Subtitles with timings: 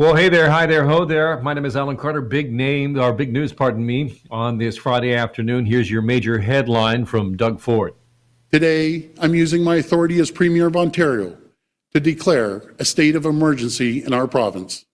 [0.00, 1.38] Well, hey there, hi there, ho there.
[1.42, 2.22] My name is Alan Carter.
[2.22, 5.66] Big name, or big news, pardon me, on this Friday afternoon.
[5.66, 7.92] Here's your major headline from Doug Ford.
[8.50, 11.36] Today, I'm using my authority as Premier of Ontario
[11.92, 14.86] to declare a state of emergency in our province.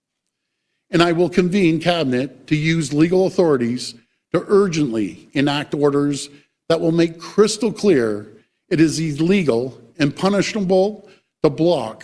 [0.89, 3.95] And I will convene Cabinet to use legal authorities
[4.33, 6.27] to urgently enact orders
[6.67, 8.27] that will make crystal clear
[8.67, 11.07] it is illegal and punishable
[11.43, 12.03] to block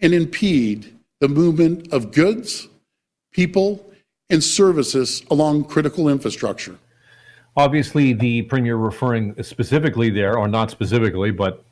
[0.00, 2.68] and impede the movement of goods,
[3.32, 3.84] people,
[4.28, 6.76] and services along critical infrastructure.
[7.56, 11.64] Obviously, the premier referring specifically there, or not specifically, but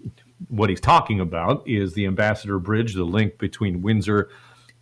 [0.49, 4.31] what he's talking about is the Ambassador Bridge, the link between Windsor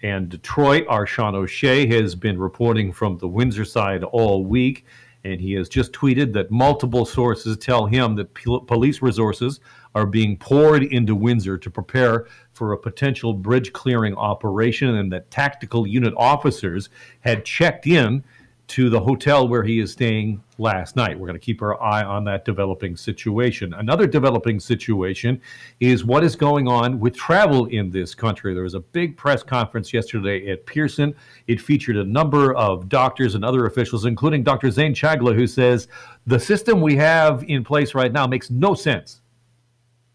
[0.02, 0.84] and Detroit.
[0.88, 4.86] Our Sean O'Shea has been reporting from the Windsor side all week,
[5.24, 9.60] and he has just tweeted that multiple sources tell him that police resources
[9.95, 15.30] are being poured into Windsor to prepare for a potential bridge clearing operation, and that
[15.30, 16.88] tactical unit officers
[17.20, 18.24] had checked in
[18.69, 21.19] to the hotel where he is staying last night.
[21.19, 23.75] We're going to keep our eye on that developing situation.
[23.75, 25.42] Another developing situation
[25.81, 28.55] is what is going on with travel in this country.
[28.55, 31.14] There was a big press conference yesterday at Pearson.
[31.48, 34.70] It featured a number of doctors and other officials, including Dr.
[34.70, 35.88] Zain Chagla, who says
[36.27, 39.22] the system we have in place right now makes no sense.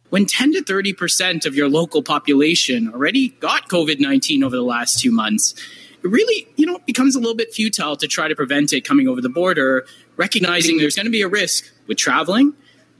[0.10, 5.00] When 10 to 30% of your local population already got COVID 19 over the last
[5.00, 5.54] two months,
[6.04, 9.08] it really, you know, becomes a little bit futile to try to prevent it coming
[9.08, 9.86] over the border,
[10.16, 12.54] recognizing there's going to be a risk with traveling,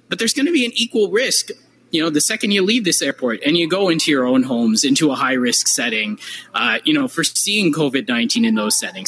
[0.10, 1.50] but there's going to be an equal risk.
[1.92, 4.84] You know, the second you leave this airport and you go into your own homes,
[4.84, 6.20] into a high risk setting,
[6.54, 9.08] uh, you know, for seeing COVID 19 in those settings.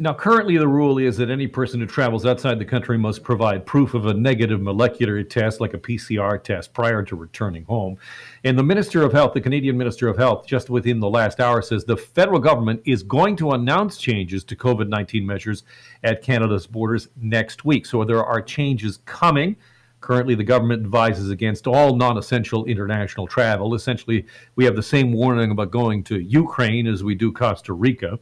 [0.00, 3.66] Now, currently, the rule is that any person who travels outside the country must provide
[3.66, 7.98] proof of a negative molecular test, like a PCR test, prior to returning home.
[8.42, 11.60] And the Minister of Health, the Canadian Minister of Health, just within the last hour
[11.60, 15.64] says the federal government is going to announce changes to COVID 19 measures
[16.02, 17.84] at Canada's borders next week.
[17.84, 19.54] So there are changes coming.
[20.00, 23.74] Currently, the government advises against all non essential international travel.
[23.74, 24.24] Essentially,
[24.56, 28.18] we have the same warning about going to Ukraine as we do Costa Rica.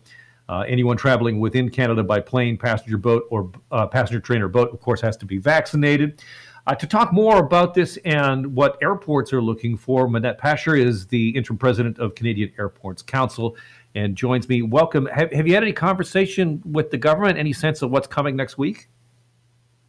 [0.48, 4.72] Uh, anyone traveling within Canada by plane, passenger boat, or uh, passenger train or boat,
[4.72, 6.22] of course, has to be vaccinated.
[6.66, 11.06] Uh, to talk more about this and what airports are looking for, Monette Pasher is
[11.06, 13.56] the interim president of Canadian Airports Council
[13.94, 14.62] and joins me.
[14.62, 15.06] Welcome.
[15.06, 17.38] Have, have you had any conversation with the government?
[17.38, 18.88] Any sense of what's coming next week?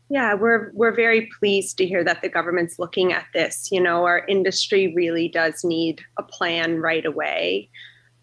[0.10, 3.70] Yeah, we're we're very pleased to hear that the government's looking at this.
[3.72, 7.70] You know, our industry really does need a plan right away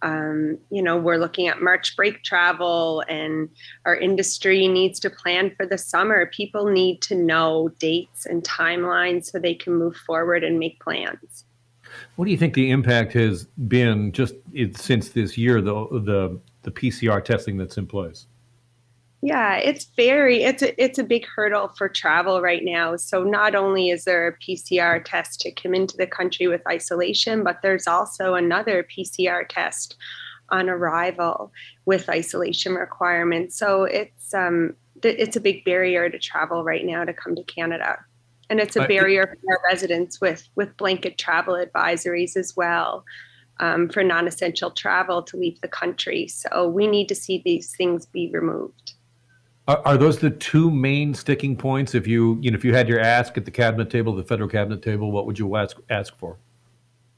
[0.03, 3.49] um, you know, we're looking at March break travel, and
[3.85, 6.27] our industry needs to plan for the summer.
[6.27, 11.45] People need to know dates and timelines so they can move forward and make plans.
[12.17, 14.35] What do you think the impact has been just
[14.75, 18.27] since this year, the the the PCR testing that's in place?
[19.23, 22.97] Yeah, it's very it's a it's a big hurdle for travel right now.
[22.97, 27.43] So not only is there a PCR test to come into the country with isolation,
[27.43, 29.97] but there's also another PCR test
[30.51, 31.51] on arrival
[31.87, 33.59] with isolation requirements.
[33.59, 37.99] So it's um it's a big barrier to travel right now to come to Canada.
[38.49, 43.05] And it's a barrier for our residents with with blanket travel advisories as well.
[43.59, 46.29] Um, for non-essential travel to leave the country.
[46.29, 48.93] So we need to see these things be removed.
[49.69, 51.95] Are, are, those the two main sticking points?
[51.95, 54.49] If you, you know, if you had your ask at the cabinet table, the federal
[54.49, 56.39] cabinet table, what would you ask ask for?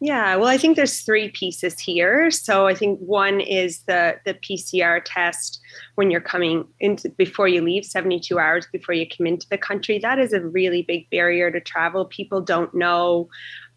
[0.01, 2.31] Yeah, well, I think there's three pieces here.
[2.31, 5.61] So I think one is the the PCR test
[5.97, 9.99] when you're coming into before you leave, 72 hours before you come into the country.
[9.99, 12.05] That is a really big barrier to travel.
[12.05, 13.29] People don't know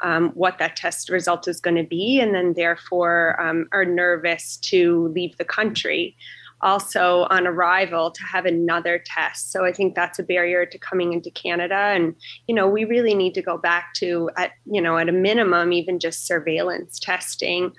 [0.02, 4.58] um, what that test result is going to be, and then therefore um, are nervous
[4.58, 6.16] to leave the country
[6.62, 9.52] also on arrival to have another test.
[9.52, 11.76] So I think that's a barrier to coming into Canada.
[11.76, 12.16] And,
[12.48, 15.74] you know, we really need to go back to, at, you know, at a minimum,
[15.74, 17.74] even just surveillance testing.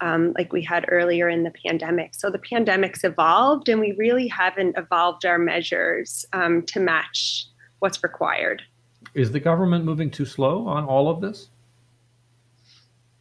[0.00, 2.14] Um, like we had earlier in the pandemic.
[2.14, 7.46] So the pandemic's evolved, and we really haven't evolved our measures um, to match
[7.80, 8.62] what's required.
[9.14, 11.48] Is the government moving too slow on all of this?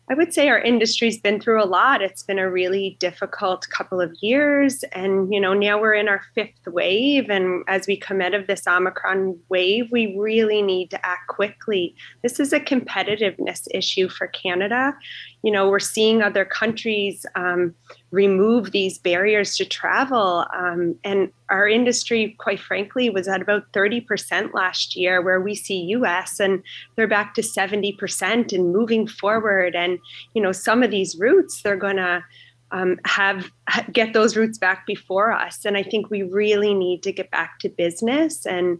[0.09, 2.01] I would say our industry's been through a lot.
[2.01, 4.83] It's been a really difficult couple of years.
[4.93, 7.29] And, you know, now we're in our fifth wave.
[7.29, 11.93] And as we come out of this Omicron wave, we really need to act quickly.
[12.23, 14.95] This is a competitiveness issue for Canada.
[15.43, 17.73] You know, we're seeing other countries um,
[18.11, 20.45] remove these barriers to travel.
[20.55, 25.79] Um, and our industry, quite frankly, was at about 30% last year, where we see
[25.95, 26.63] US and
[26.95, 29.75] they're back to 70% and moving forward.
[29.75, 29.99] And,
[30.33, 32.23] you know, some of these routes, they're going to
[32.71, 33.51] um, have
[33.91, 35.65] get those routes back before us.
[35.65, 38.79] And I think we really need to get back to business and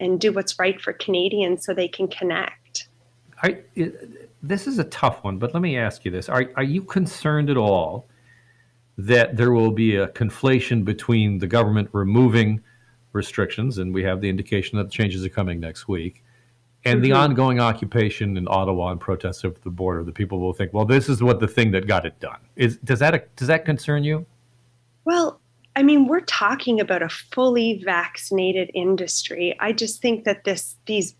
[0.00, 2.63] and do what's right for Canadians so they can connect.
[3.44, 3.58] I,
[4.42, 7.50] this is a tough one, but let me ask you this: Are are you concerned
[7.50, 8.06] at all
[8.96, 12.62] that there will be a conflation between the government removing
[13.12, 16.22] restrictions, and we have the indication that the changes are coming next week,
[16.84, 17.04] and mm-hmm.
[17.04, 20.84] the ongoing occupation in Ottawa and protests over the border, the people will think, well,
[20.84, 22.40] this is what the thing that got it done.
[22.56, 24.24] Is does that does that concern you?
[25.04, 25.40] Well,
[25.76, 29.56] I mean, we're talking about a fully vaccinated industry.
[29.60, 31.14] I just think that this these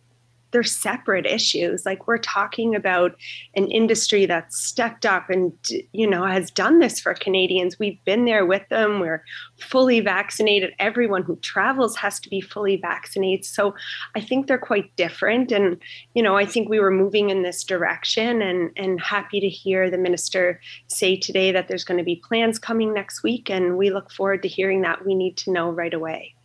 [0.55, 1.85] they're separate issues.
[1.85, 3.17] Like we're talking about
[3.56, 5.53] an industry that's stepped up and
[5.91, 7.77] you know has done this for Canadians.
[7.77, 9.01] We've been there with them.
[9.01, 9.25] We're
[9.59, 10.73] fully vaccinated.
[10.79, 13.45] Everyone who travels has to be fully vaccinated.
[13.45, 13.75] So
[14.15, 15.51] I think they're quite different.
[15.51, 15.77] And
[16.15, 18.41] you know, I think we were moving in this direction.
[18.41, 22.61] And and happy to hear the minister say today that there's going to be plans
[22.61, 23.50] coming next week.
[23.50, 25.05] And we look forward to hearing that.
[25.05, 26.37] We need to know right away.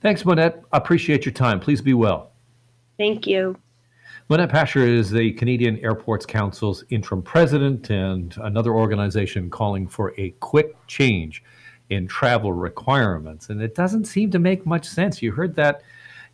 [0.00, 0.64] Thanks, Monette.
[0.72, 1.60] Appreciate your time.
[1.60, 2.29] Please be well.
[3.00, 3.56] Thank you.
[4.28, 10.32] Monette Pasher is the Canadian Airports Council's interim president and another organization calling for a
[10.40, 11.42] quick change
[11.88, 13.48] in travel requirements.
[13.48, 15.22] And it doesn't seem to make much sense.
[15.22, 15.80] You heard that.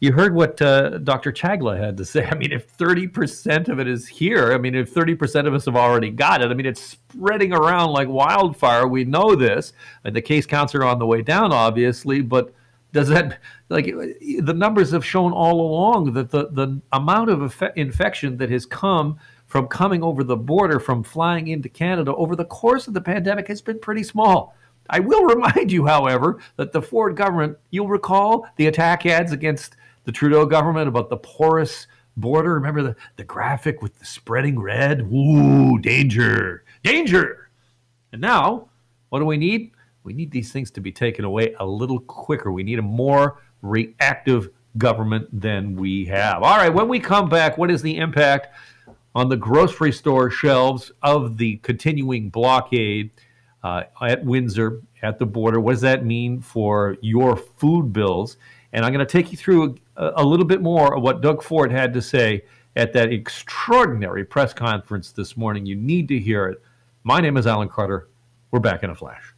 [0.00, 1.30] You heard what uh, Dr.
[1.30, 2.26] Chagla had to say.
[2.32, 5.76] I mean, if 30% of it is here, I mean, if 30% of us have
[5.76, 8.88] already got it, I mean, it's spreading around like wildfire.
[8.88, 9.72] We know this.
[10.02, 12.52] And the case counts are on the way down, obviously, but
[12.92, 18.36] does that like the numbers have shown all along that the the amount of infection
[18.38, 22.88] that has come from coming over the border from flying into Canada over the course
[22.88, 24.54] of the pandemic has been pretty small.
[24.90, 29.76] I will remind you, however, that the Ford government, you'll recall the attack ads against
[30.04, 31.86] the Trudeau government about the porous
[32.16, 32.54] border.
[32.54, 35.00] Remember the, the graphic with the spreading red?
[35.12, 37.50] Ooh, danger, danger.
[38.12, 38.68] And now,
[39.10, 39.72] what do we need?
[40.06, 42.52] We need these things to be taken away a little quicker.
[42.52, 46.44] We need a more reactive government than we have.
[46.44, 48.54] All right, when we come back, what is the impact
[49.16, 53.10] on the grocery store shelves of the continuing blockade
[53.64, 55.60] uh, at Windsor, at the border?
[55.60, 58.36] What does that mean for your food bills?
[58.72, 61.42] And I'm going to take you through a, a little bit more of what Doug
[61.42, 62.44] Ford had to say
[62.76, 65.66] at that extraordinary press conference this morning.
[65.66, 66.62] You need to hear it.
[67.02, 68.08] My name is Alan Carter.
[68.52, 69.35] We're back in a flash.